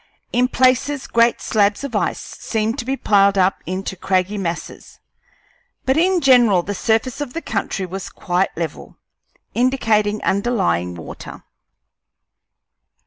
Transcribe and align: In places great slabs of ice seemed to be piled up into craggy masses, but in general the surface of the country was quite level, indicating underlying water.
In 0.33 0.47
places 0.47 1.05
great 1.05 1.41
slabs 1.41 1.83
of 1.83 1.95
ice 1.95 2.17
seemed 2.39 2.79
to 2.79 2.85
be 2.85 2.97
piled 2.97 3.37
up 3.37 3.61
into 3.67 3.95
craggy 3.95 4.35
masses, 4.35 4.99
but 5.85 5.95
in 5.95 6.21
general 6.21 6.63
the 6.63 6.73
surface 6.73 7.21
of 7.21 7.33
the 7.33 7.39
country 7.43 7.85
was 7.85 8.09
quite 8.09 8.49
level, 8.57 8.97
indicating 9.53 10.19
underlying 10.23 10.95
water. 10.95 11.43